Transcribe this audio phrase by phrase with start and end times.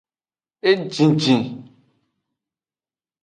[0.69, 1.41] Ejijin.